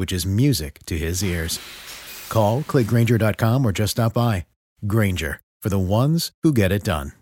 [0.00, 1.60] which is music to his ears.
[2.30, 4.46] Call, clickgranger.com, or just stop by.
[4.86, 7.12] Granger, for the ones who get it done.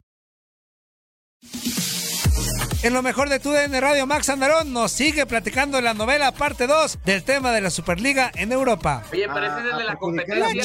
[2.85, 6.69] En lo mejor de tu DN Radio, Max Andarón nos sigue platicando la novela parte
[6.69, 9.03] 2 del tema de la Superliga en Europa.
[9.13, 10.63] Oye, pero ese es el de la competencia.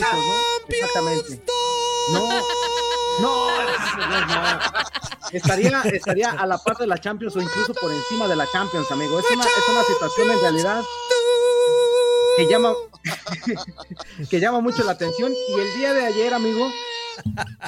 [0.68, 1.42] Exactamente.
[2.14, 2.30] No,
[3.22, 3.48] no,
[3.98, 4.60] no, no.
[5.32, 8.92] Estaría, estaría a la par de la Champions o incluso por encima de la Champions,
[8.92, 9.20] amigo.
[9.20, 10.84] Es una, es una situación en realidad
[12.38, 12.74] que llama,
[14.30, 15.32] que llama mucho la atención.
[15.32, 16.68] Y el día de ayer, amigo,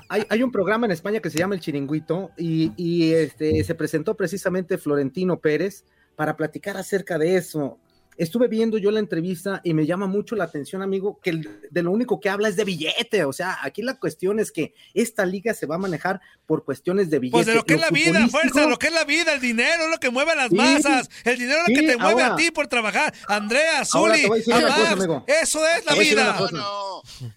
[0.10, 3.76] hay, hay un programa en España que se llama El Chiringuito y, y este, se
[3.76, 7.78] presentó precisamente Florentino Pérez para platicar acerca de eso.
[8.18, 11.84] Estuve viendo yo la entrevista y me llama mucho la atención, amigo, que el- de
[11.84, 13.26] lo único que habla es de billete.
[13.26, 17.10] O sea, aquí la cuestión es que esta liga se va a manejar por cuestiones
[17.10, 17.36] de billete.
[17.38, 19.86] Pues de lo que es la vida, fuerza, lo que es la vida, el dinero
[19.86, 21.98] es lo que mueve a las Sí, masas, el dinero es lo sí, que te
[21.98, 23.14] mueve a ti por trabajar.
[23.28, 25.26] Andrea, Zuli, te voy a decir a una cosa, Max, amigo.
[25.28, 26.38] eso es Te la voy vida.
[26.38, 26.64] cosa.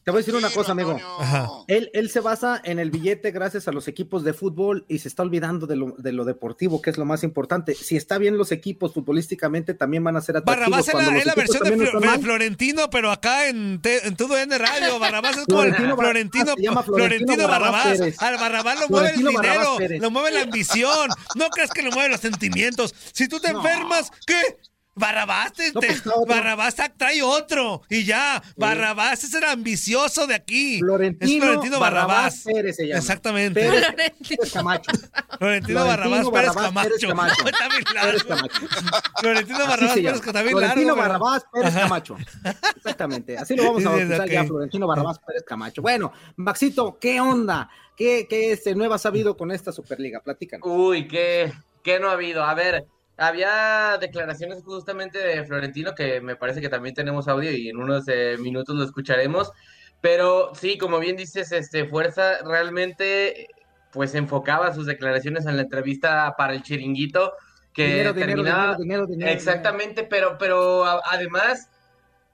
[0.05, 0.99] Te voy a decir una cosa, amigo.
[1.69, 5.09] Él, él se basa en el billete gracias a los equipos de fútbol y se
[5.09, 7.75] está olvidando de lo, de lo deportivo, que es lo más importante.
[7.75, 10.68] Si está bien los equipos futbolísticamente, también van a ser atractivos.
[10.71, 14.17] Barrabás es la, es versión de, Florentino, pero acá en, te- en
[14.59, 14.99] Radio.
[14.99, 18.01] Barrabás es como el Florentino ah, Florentino, Florentino Barrabás.
[18.19, 21.11] Al Barrabás lo mueve el dinero, lo mueve la ambición.
[21.35, 22.95] No crees que lo mueve los sentimientos.
[23.13, 24.59] Si tú te enfermas, ¿qué?
[24.99, 26.03] Barrabás, te- No, pues.
[26.27, 28.43] Barrabás trae otro y ya.
[28.57, 30.79] Barrabás es el ambicioso de aquí.
[30.81, 32.43] Florentino, es Florentino Barrabás.
[32.45, 32.99] Pérez se llama.
[32.99, 33.61] Exactamente.
[33.61, 33.87] Pérez,
[34.29, 34.91] Pérez Camacho.
[35.39, 36.89] Florentino Barrabás Florentino Pérez Barrabás Camacho.
[36.89, 37.45] Pérez Camacho.
[38.03, 38.25] Pérez.
[38.25, 38.61] Camacho.
[39.21, 41.75] Florentino Barrabás Pérez bien Florentino Barrabás Pérez.
[41.75, 42.17] Camacho.
[42.77, 43.39] Exactamente.
[43.39, 45.83] Así lo vamos a bautizar ya, Florentino Barrabás Pérez Camacho.
[45.83, 47.69] Bueno, Maxito, ¿qué onda?
[47.97, 50.21] ¿Qué, qué este, nuevas ha habido con esta Superliga?
[50.21, 50.67] Platícanos.
[50.69, 52.45] Uy, ¿qué, qué no ha habido?
[52.45, 52.87] A ver,
[53.19, 58.05] había declaraciones justamente de Florentino que me parece que también tenemos audio y en unos
[58.09, 59.53] eh, minutos lo escucharemos.
[60.01, 63.49] Pero sí, como bien dices, este Fuerza realmente
[63.93, 67.33] pues enfocaba sus declaraciones en la entrevista para el chiringuito
[67.73, 71.69] que Dinero, terminaba dinero, dinero, dinero, exactamente, pero pero a- además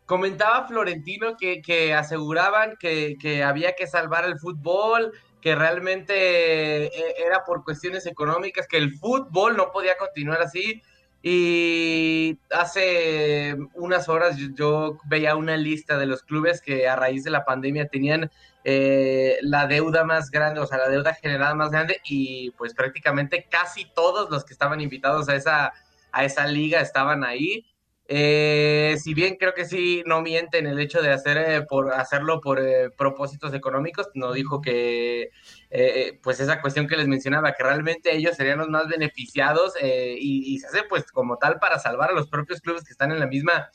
[0.07, 5.13] comentaba Florentino que, que aseguraban que, que había que salvar el fútbol,
[5.45, 10.81] que realmente eh, era por cuestiones económicas, que el fútbol no podía continuar así.
[11.23, 17.31] Y hace unas horas yo, veía una lista de los clubes que a raíz de
[17.31, 18.31] la pandemia tenían
[18.65, 23.47] eh, la deuda más grande, o sea, la deuda generada más grande y pues prácticamente
[23.51, 25.75] casi todos los que estaban invitados a esa,
[26.11, 27.67] a esa liga estaban ahí.
[28.07, 31.91] Eh, si bien creo que sí no miente en el hecho de hacer eh, por
[31.91, 35.31] hacerlo por eh, propósitos económicos, no dijo que
[35.71, 40.55] eh, pues esa cuestión que les mencionaba, que realmente ellos serían los más beneficiados y,
[40.55, 43.21] y se hace pues como tal para salvar a los propios clubes que están en
[43.21, 43.71] la misma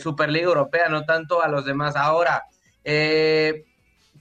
[0.00, 1.96] Superliga Europea, no tanto a los demás.
[1.96, 2.44] Ahora,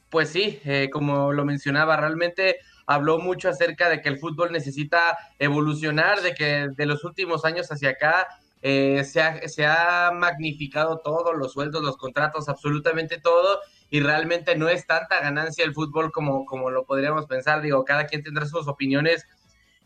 [0.10, 0.60] pues sí,
[0.92, 6.70] como lo mencionaba, realmente habló mucho acerca de que el fútbol necesita evolucionar, de que
[6.76, 8.28] de los últimos años hacia acá
[8.68, 13.60] eh, se, ha, se ha magnificado todo, los sueldos, los contratos, absolutamente todo,
[13.92, 17.62] y realmente no es tanta ganancia el fútbol como, como lo podríamos pensar.
[17.62, 19.28] Digo, cada quien tendrá sus opiniones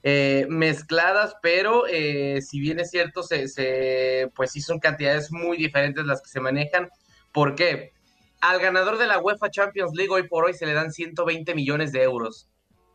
[0.01, 5.57] eh, mezcladas, pero eh, si bien es cierto, se, se, pues sí son cantidades muy
[5.57, 6.87] diferentes las que se manejan.
[7.33, 7.91] ¿Por qué?
[8.39, 11.91] Al ganador de la UEFA Champions League hoy por hoy se le dan 120 millones
[11.91, 12.47] de euros.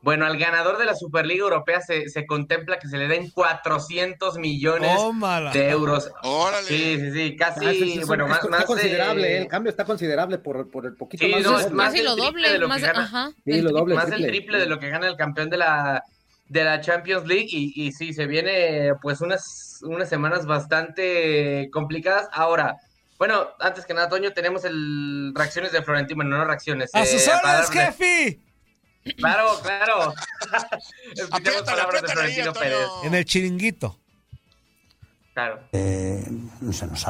[0.05, 4.37] Bueno, al ganador de la Superliga Europea se, se contempla que se le den 400
[4.39, 4.91] millones
[5.55, 6.11] de euros.
[6.23, 6.67] Órale.
[6.67, 9.37] Sí, sí, sí, casi, Ah, sí, sí, sí, bueno, está- más, está más considerable, eh,
[9.39, 9.41] ¿eh?
[9.43, 11.43] el cambio está considerable por, por el poquito Sí, más.
[11.43, 13.03] no, es más del lo de doble, lo más, que gana.
[13.05, 13.31] ajá.
[13.45, 13.81] Sí, el lo triple.
[13.81, 13.95] doble.
[13.95, 14.33] más del triple.
[14.39, 16.03] triple de lo que gana el campeón de la
[16.47, 22.29] de la Champions League y, y sí, se viene pues unas, unas semanas bastante complicadas.
[22.33, 22.77] Ahora,
[23.19, 26.95] bueno, antes que nada, Toño, tenemos el reacciones de Florentino, bueno, no reacciones.
[26.95, 28.41] ¡A eh, sus órdenes, palabras de- jefe!
[29.19, 30.15] Claro, claro.
[31.31, 32.37] Apriétale, apriétale ahí.
[33.05, 33.99] En el chiringuito.
[35.35, 35.61] Claro.
[35.73, 36.25] Eh,
[36.71, 37.07] se, nos,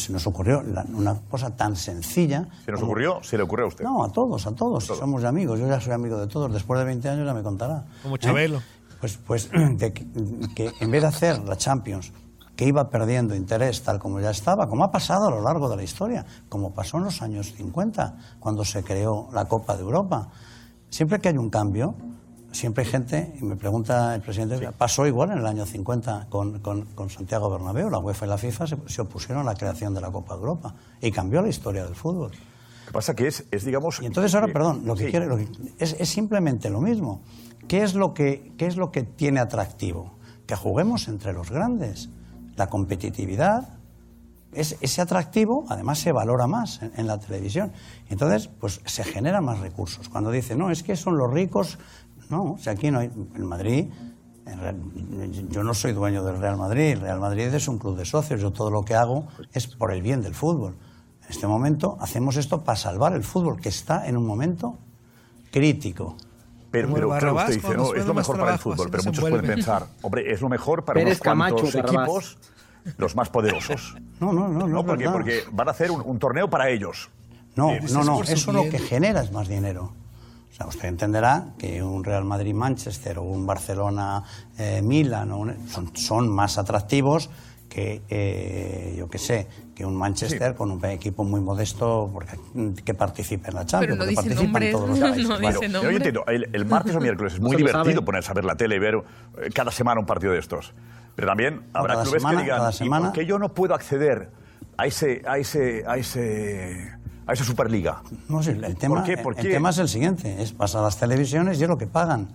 [0.00, 2.48] se nos ocurrió la- una cosa tan sencilla.
[2.64, 3.22] ¿Se nos como- ocurrió?
[3.22, 3.84] ¿Se le ocurrió a usted?
[3.84, 4.84] No, a todos, a todos.
[4.84, 5.60] Somos amigos.
[5.60, 6.52] Yo ya soy amigo de todos.
[6.52, 7.84] Después de 20 años ya me contará.
[8.02, 8.18] Como ¿Eh?
[8.18, 8.60] Chabelo.
[9.00, 10.04] Pues, pues de que,
[10.56, 12.12] que en vez de hacer la Champions,
[12.56, 15.76] que iba perdiendo interés tal como ya estaba, como ha pasado a lo largo de
[15.76, 20.28] la historia, como pasó en los años 50, cuando se creó la Copa de Europa.
[20.90, 21.94] Siempre que hay un cambio,
[22.52, 26.60] siempre hay gente, y me pregunta el presidente, pasó igual en el año 50 con,
[26.60, 29.92] con- con Santiago Bernabéu, la UEFA y la FIFA se, se opusieron a la creación
[29.94, 32.30] de la Copa de Europa y cambió la historia del fútbol.
[32.32, 34.00] Lo que pasa que es, es digamos...
[34.02, 35.10] Y entonces ahora, perdón, lo que sí.
[35.10, 35.48] quiere lo que-
[35.78, 37.20] es, es simplemente lo mismo.
[37.68, 40.14] ¿Qué es lo que, qué es lo que tiene atractivo?
[40.46, 42.08] Que juguemos entre los grandes.
[42.56, 43.77] La competitividad,
[44.52, 47.72] es, ese atractivo además se valora más en, en la televisión.
[48.08, 50.08] Entonces, pues se generan más recursos.
[50.08, 51.78] Cuando dice, no, es que son los ricos,
[52.30, 53.86] no, si aquí no hay, en Madrid,
[54.46, 57.96] en real- yo no soy dueño del Real Madrid, el Real Madrid es un club
[57.96, 60.76] de socios, yo todo lo que hago es por el bien del fútbol.
[61.24, 64.78] En este momento hacemos esto para salvar el fútbol, que está en un momento
[65.50, 66.16] crítico.
[66.70, 69.86] Pero, claro, usted dice, no, es lo mejor para el fútbol, pero muchos pueden pensar,
[70.02, 72.36] hombre, es lo mejor para Pérez unos cuantos Camacho, Barrabás.
[72.96, 73.94] Los más poderosos.
[74.20, 74.66] No, no, no, no.
[74.66, 77.08] No, porque, porque van a hacer un, un torneo para ellos.
[77.54, 79.92] No, Eh, no, no, eso lo que genera es más dinero.
[80.50, 85.28] O sea, usted entenderá que un Real Madrid-Manchester o un Barcelona-Milan
[85.68, 87.30] son, son más atractivos
[87.68, 89.46] que, eh, yo qué sé,
[89.76, 92.36] que un Manchester con un equipo muy modesto porque,
[92.84, 93.98] que participe en la Pero Champions.
[93.98, 95.28] no porque dice participan nombres, todos los no países.
[95.28, 95.96] dice Bueno, Yo nombre.
[95.96, 98.02] entiendo, el, el martes o miércoles es muy divertido sabe.
[98.02, 100.74] ponerse a ver la tele y ver eh, cada semana un partido de estos.
[101.18, 103.48] Pero también habrá cada clubes semana- que digan, cada ¿y semana- por qué yo no
[103.48, 104.30] puedo acceder
[104.76, 106.92] a ese, a ese, a ese,
[107.26, 108.02] a esa Superliga?
[108.28, 109.16] No, sí, el, tema, ¿Por qué?
[109.18, 109.50] ¿Por el qué?
[109.50, 112.28] tema es el siguiente, es vas a las televisiones y es lo que pagan.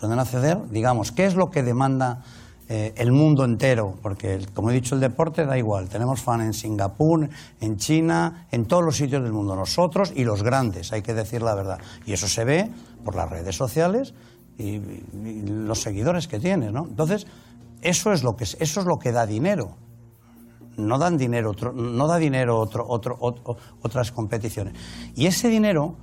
[0.00, 2.22] Pueden acceder, digamos, ¿qué es lo que demanda
[2.70, 3.98] eh, el mundo entero?
[4.00, 5.90] Porque, el- como he dicho, el deporte da igual.
[5.90, 7.28] Tenemos fan en Singapur,
[7.60, 9.54] en China, en todos los sitios del mundo.
[9.54, 11.78] Nosotros y los grandes, hay que decir la verdad.
[12.06, 12.70] Y eso se ve
[13.04, 14.14] por las redes sociales
[14.56, 16.86] y, y- y los seguidores que tienes, ¿no?
[16.88, 17.26] Entonces,
[17.84, 19.76] eso es lo que, es- eso es lo que da dinero.
[20.76, 24.74] No dan dinero otro, no da dinero otro, otro, otro- otras competiciones.
[25.14, 25.94] Y ese dinero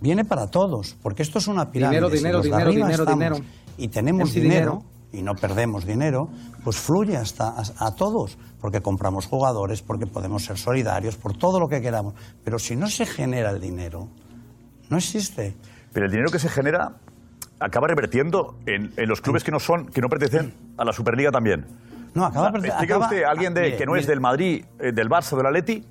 [0.00, 2.00] viene para todos porque esto es una pirámide.
[2.00, 3.36] Dinero, Si dinero, dinero, dinero, estamos dinero.
[3.76, 4.84] y tenemos dinero, dinero.
[5.12, 6.28] y no perdemos dinero
[6.64, 11.60] pues fluye hasta a, a todos porque compramos jugadores porque podemos ser solidarios por todo
[11.60, 12.14] lo que queramos.
[12.44, 14.08] Pero si no se genera el dinero
[14.88, 15.54] no existe.
[15.92, 16.96] Pero el dinero que se genera
[17.60, 21.30] acaba revertiendo en, en los clubes que no son, que no pertenecen a la Superliga
[21.30, 21.66] también.
[22.14, 24.64] no acaba, O sea, acaba- usted a alguien de, mire, que no es del Madrid,
[24.78, 25.84] eh, del Barça, del Atleti,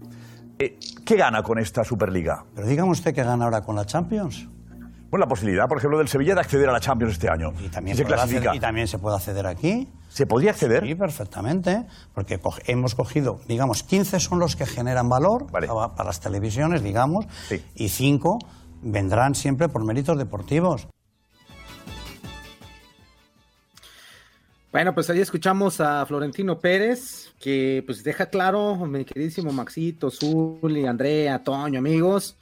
[0.59, 2.43] eh, ¿qué gana con esta Superliga?
[2.55, 4.47] pero dígame usted que gana ahora con la Champions
[5.09, 7.53] Bueno, la posibilidad, por ejemplo, del Sevilla de acceder a la Champions este año.
[7.63, 8.51] y también, se clasifica.
[8.51, 10.83] acceder- y también se puede acceder aquí ¿Se podría acceder?
[10.83, 15.67] Sí, perfectamente, porque co- hemos cogido, digamos, 15 son los que generan valor Vale.
[15.67, 17.63] para, para las televisiones, digamos, Sí.
[17.75, 18.39] y 5
[18.81, 20.87] vendrán siempre por méritos deportivos.
[24.77, 30.85] Bueno, pues ahí escuchamos a Florentino Pérez, que pues deja claro, mi queridísimo Maxito, Zuli,
[30.85, 32.35] Andrea, Toño, amigos,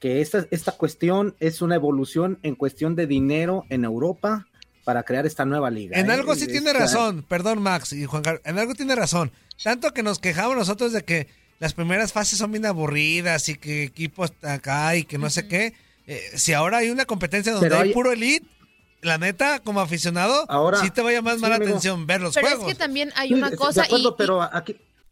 [0.00, 4.46] que esta, esta cuestión es una evolución en cuestión de dinero en Europa
[4.84, 6.00] para crear esta nueva liga.
[6.00, 6.14] En ¿eh?
[6.14, 9.30] algo sí tiene Esta- razón, perdón Max y Juan Carlos, en algo tiene razón.
[9.62, 11.28] Tanto que nos quejamos nosotros de que
[11.60, 15.74] las primeras fases son bien aburridas y que equipos acá y que no sé qué.
[16.06, 18.46] Eh, si ahora hay una competencia donde hay- puro elite,
[19.04, 21.70] la neta, como aficionado, Ahora- sí te va a llamar sí, más la amigo.
[21.70, 22.66] atención ver los Pero juegos.
[22.68, 24.76] es que también hay Sí, una de cosa acuerdo, y, pero aquí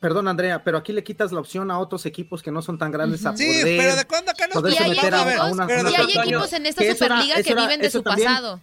[0.00, 2.90] Perdón, Andrea, pero aquí le quitas la opción a otros equipos que no son tan
[2.90, 3.78] grandes a Sí, poder.
[3.78, 5.94] pero ¿de cuándo acá nos Y hay meter a- a equipos, una- pero una- y
[5.94, 8.28] hay Antonio, equipos en esta que eso era- Superliga que era- viven de su también.
[8.28, 8.60] pasado.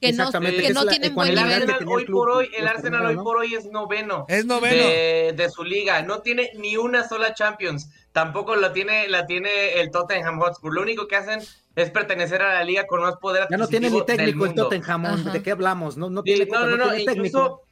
[0.00, 1.48] Que no, Exactamente, que no la tienen buen El nivel.
[1.50, 3.22] que Arsenal el hoy club por hoy, el Arsenal hoy ¿no?
[3.24, 4.24] por hoy es noveno.
[4.28, 4.76] Es noveno.
[4.76, 6.02] De, de su liga.
[6.02, 7.88] No tiene ni una sola Champions.
[8.12, 10.74] Tampoco lo tiene, la tiene el Tottenham Hotspur.
[10.74, 11.40] Lo único que hacen
[11.76, 14.54] es pertenecer a la liga con más poder Ya no tiene ni técnico el.
[14.56, 15.30] Tottenham, Ajá.
[15.30, 15.96] ¿de qué hablamos?
[15.96, 17.26] No, no Sí, tiene, no, no, no, tiene técnico.
[17.26, 17.62] incluso,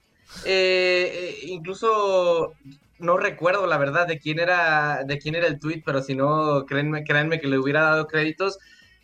[0.44, 2.54] eh, incluso
[2.98, 6.66] no recuerdo la verdad de quién era, de quién era el tweet, pero si no,
[6.66, 8.58] créanme, créanme que le hubiera dado créditos.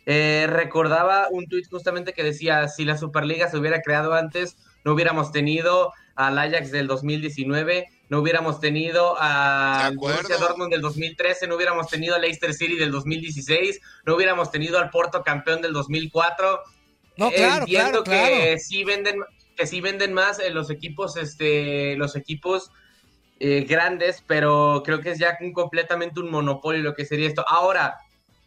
[0.05, 4.93] Eh, recordaba un tweet justamente que decía, si la Superliga se hubiera creado antes, no
[4.93, 11.55] hubiéramos tenido al Ajax del 2019, no hubiéramos tenido al Borussia Dortmund del 2013, no
[11.55, 16.61] hubiéramos tenido al Leicester City del 2016, no hubiéramos tenido al Porto campeón del 2004.
[17.17, 18.59] No, claro, Entiendo claro, que claro.
[18.59, 19.15] sí venden
[19.55, 22.71] que sí venden más en los equipos este los equipos
[23.39, 27.45] eh, grandes, pero creo que es ya completamente un monopolio lo que sería esto.
[27.47, 27.97] Ahora,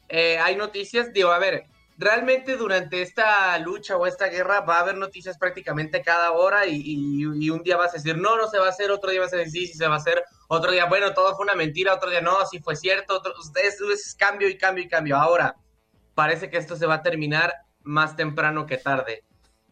[0.08, 1.66] eh, hay noticias, digo, a ver,
[1.98, 7.26] realmente durante esta lucha o esta guerra va a haber noticias prácticamente cada hora y
[7.26, 9.36] un día vas a decir, no, no se va a hacer, otro día vas a
[9.36, 12.08] decir, sí, sí se va a hacer, otro día, bueno, todo fue una mentira, otro
[12.08, 15.16] día, no, sí fue cierto, otro, es, es cambio y cambio y cambio.
[15.16, 15.56] Ahora,
[16.14, 19.24] parece que esto se va a terminar más temprano que tarde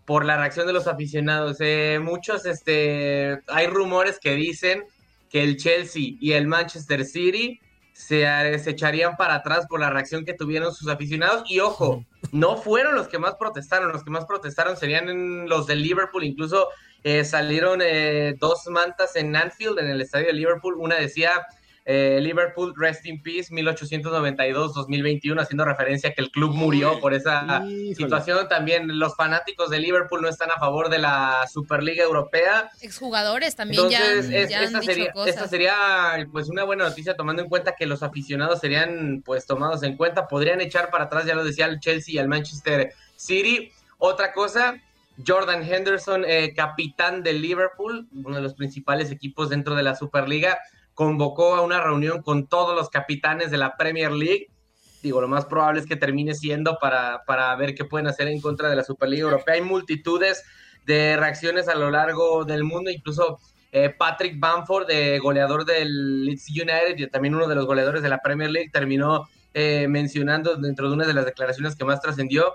[0.06, 1.58] por la reacción de los aficionados.
[1.60, 4.84] Eh, muchos, este, hay rumores que dicen
[5.28, 7.60] que el Chelsea y el Manchester City
[7.92, 8.24] se,
[8.70, 11.42] echarían para atrás por la reacción que tuvieron sus aficionados.
[11.50, 15.74] Y ojo, no fueron los que más protestaron, los que más protestaron serían los de
[15.74, 16.68] Liverpool, incluso
[17.02, 21.46] eh, salieron eh, dos mantas en Anfield, en el estadio de Liverpool, una decía...
[21.88, 27.44] eh, Liverpool Rest in Peace 1892-2021 haciendo referencia a que el club murió por esa
[27.64, 27.94] Híjole.
[27.94, 33.54] situación también los fanáticos de Liverpool no están a favor de la Superliga Europea Exjugadores
[33.56, 35.28] también ya, entonces, es- ya han esta, dicho sería, cosas.
[35.34, 35.74] esta sería
[36.32, 40.26] pues una buena noticia tomando en cuenta que los aficionados serían pues tomados en cuenta,
[40.28, 43.70] podrían echar para atrás, ya lo decía el Chelsea y el Manchester City.
[43.98, 44.76] Otra cosa,
[45.26, 50.58] Jordan Henderson, eh, capitán de Liverpool, uno de los principales equipos dentro de la Superliga,
[50.96, 54.46] convocó a una reunión con todos los capitanes de la Premier League.
[55.02, 58.40] Digo, lo más probable es que termine siendo para, para ver qué pueden hacer en
[58.40, 59.56] contra de la Superliga Europea.
[59.56, 60.42] Hay multitudes
[60.86, 63.38] de reacciones a lo largo del mundo, incluso
[63.72, 68.08] eh, Patrick Bamford, de goleador del Leeds United y también uno de los goleadores de
[68.08, 72.54] la Premier League, terminó eh, mencionando dentro de una de las declaraciones que más trascendió,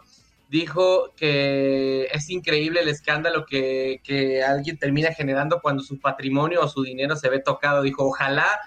[0.52, 6.68] dijo que es increíble el escándalo que, que alguien termina generando cuando su patrimonio o
[6.68, 7.82] su dinero se ve tocado.
[7.82, 8.60] Dijo, ojalá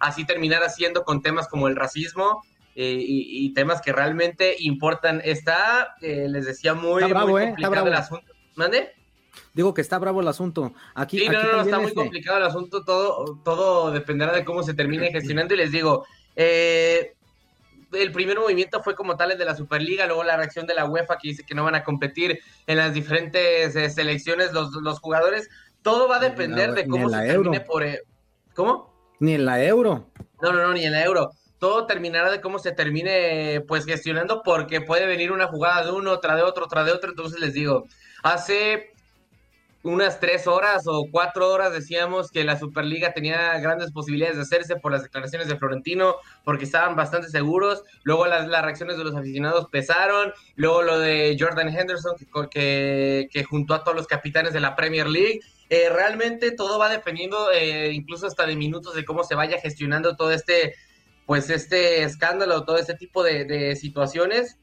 [0.00, 2.42] así terminara siendo con temas como el racismo
[2.74, 5.22] eh, y, y temas que realmente importan.
[5.24, 7.44] Está, eh, les decía, muy, Está bravo, muy ¿eh?
[7.50, 8.04] Está complicado el bravo.
[8.04, 8.34] asunto.
[8.56, 8.92] ¿Mande?
[9.54, 10.72] Digo que está bravo el asunto.
[10.96, 14.32] Aquí, Sí, no, aquí no, no, está muy este, complicado el asunto, todo, todo dependerá
[14.32, 17.14] de cómo se termine gestionando y les digo, eh,
[17.92, 20.84] el primer movimiento fue como tal el de la Superliga, luego la reacción de la
[20.84, 25.00] UEFA que dice que no van a competir en las diferentes eh, selecciones los, los
[25.00, 25.48] jugadores,
[25.82, 27.64] todo va a depender de cómo se termine Euro.
[27.66, 27.82] por...
[27.82, 28.02] eh,
[28.54, 28.94] ¿Cómo?
[29.20, 30.10] Ni en la euro.
[30.42, 31.30] No, no, no, ni en la euro.
[31.58, 36.12] Todo terminará de cómo se termine pues gestionando porque puede venir una jugada de uno,
[36.12, 37.10] otra de otro, otra de otro.
[37.10, 37.84] Entonces les digo,
[38.22, 38.92] hace
[39.82, 44.76] unas tres horas o cuatro horas decíamos que la Superliga tenía grandes posibilidades de hacerse
[44.76, 47.82] por las declaraciones de Florentino, porque estaban bastante seguros.
[48.02, 50.32] Luego las, las reacciones de los aficionados pesaron.
[50.56, 54.76] Luego lo de Jordan Henderson, que, que, que juntó a todos los capitanes de la
[54.76, 55.40] Premier League.
[55.70, 60.16] Eh, realmente todo va dependiendo, eh, incluso hasta de minutos, de cómo se vaya gestionando
[60.16, 60.74] todo este,
[61.26, 64.58] pues este escándalo, todo este tipo de, de situaciones.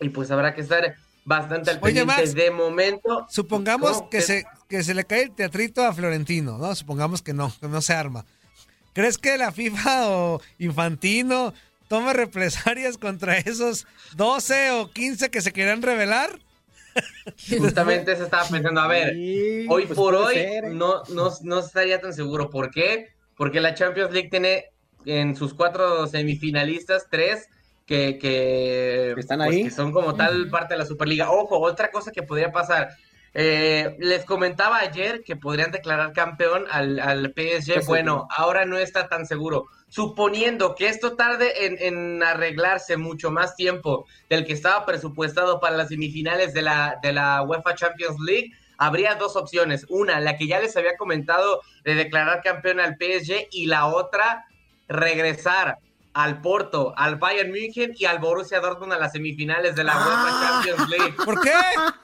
[0.00, 3.26] Y pues habrá que estar bastante al Oye, pendiente Max, de momento.
[3.28, 4.10] Supongamos ¿Cómo?
[4.10, 6.74] que se, que se le cae el teatrito a Florentino, ¿no?
[6.74, 8.24] Supongamos que no, que no se arma.
[8.92, 11.54] ¿Crees que la FIFA o Infantino
[11.88, 13.86] tome represalias contra esos
[14.16, 16.38] 12 o 15 que se querían revelar?
[17.58, 20.70] Justamente se estaba pensando, a ver, Sí, hoy pues por hoy ser, ¿eh?
[20.70, 22.50] no, no, no estaría tan seguro.
[22.50, 23.08] ¿Por qué?
[23.36, 24.66] Porque la Champions League tiene
[25.06, 27.48] en sus cuatro semifinalistas tres
[27.86, 29.64] que, que, ¿Están pues, ahí?
[29.64, 31.30] que son como tal parte de la Superliga.
[31.30, 32.90] Ojo, otra cosa que podría pasar.
[33.34, 37.86] Eh, les comentaba ayer que podrían declarar campeón al, al PSG.
[37.86, 39.66] Bueno, ahora no está tan seguro.
[39.88, 45.76] Suponiendo que esto tarde en, en, arreglarse mucho más tiempo del que estaba presupuestado para
[45.76, 49.86] las semifinales de la, de la UEFA Champions League, habría dos opciones.
[49.88, 54.44] Una, la que ya les había comentado de declarar campeón al PSG y la otra,
[54.88, 55.78] regresar
[56.14, 60.28] al Porto, al Bayern München y al Borussia Dortmund a las semifinales de la UEFA
[60.28, 60.62] Ah.
[60.64, 61.14] Champions League.
[61.24, 61.52] ¿Por qué?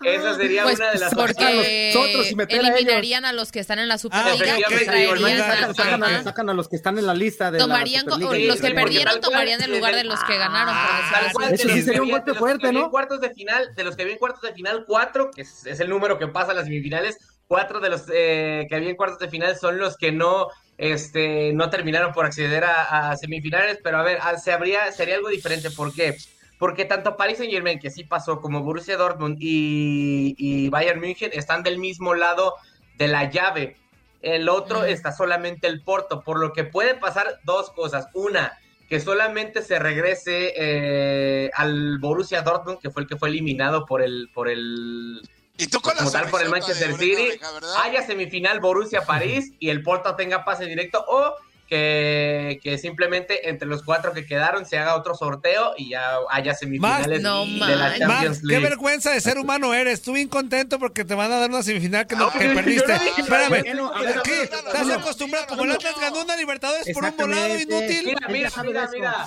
[0.03, 3.61] Esa sería Pues una de las porque nosotros y meter a eliminarían a, los que
[3.61, 6.23] están en la Superliga, efectivamente, que traerían digo, a- Sacan, sacan a, ajá.
[6.25, 8.53] sacan a los que están en la lista de tomarían la Superliga.
[8.55, 10.75] los que Sí, perdieron cual, tomarían el lugar de los que ganaron
[11.13, 12.85] Tal cual, Eso sí sería un golpe fuerte, ¿no?
[12.85, 15.67] en cuartos de final, de los que había en cuartos de final, cuatro, que es,
[15.67, 18.97] es el número que pasa a las semifinales, cuatro de los eh, que había en
[18.97, 20.49] cuartos de final son los que no
[20.79, 25.17] este no terminaron por acceder a, a semifinales, pero a ver, ah, se habría, sería
[25.17, 26.17] algo diferente, ¿por qué?
[26.59, 31.31] Porque tanto Paris Saint Germain, que sí pasó, como Borussia Dortmund y, y Bayern München
[31.35, 32.55] están del mismo lado
[32.97, 33.77] de la llave.
[34.23, 38.09] El otro está solamente el Porto, por lo que puede pasar dos cosas.
[38.13, 38.59] Una,
[38.89, 44.03] que solamente se regrese eh, al Borussia Dortmund, que fue el que fue eliminado por
[44.03, 45.21] el, por el,
[45.59, 49.53] Y tú con como tal por el Manchester oreja City, oreja, haya semifinal Borussia París
[49.59, 51.35] y el Porto tenga pase directo o
[51.67, 56.55] que, que simplemente entre los cuatro que quedaron se haga otro sorteo y ya haya
[56.55, 57.91] semifinales no de la.
[57.99, 58.65] Champions Max, qué League.
[58.69, 60.01] vergüenza de ser humano eres.
[60.01, 62.45] Tú bien contento porque te van a dar una semifinal que, no, No, que yo-
[62.51, 62.87] yo perdiste.
[62.91, 63.55] no dije Espérame,
[64.17, 65.47] aquí estás acostumbrado.
[65.49, 68.03] Como el Atlas ganó una Libertadores por un volado inútil.
[68.07, 69.27] Mira, mira, mira, mira.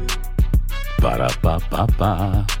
[1.01, 2.60] Ba-da-ba-ba-ba.